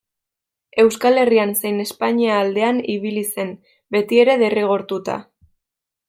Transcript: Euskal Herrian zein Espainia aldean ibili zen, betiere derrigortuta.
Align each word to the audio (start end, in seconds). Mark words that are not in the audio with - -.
Euskal 0.83 1.19
Herrian 1.23 1.51
zein 1.59 1.75
Espainia 1.83 2.39
aldean 2.45 2.79
ibili 2.97 3.23
zen, 3.35 3.51
betiere 3.97 4.39
derrigortuta. 4.47 5.19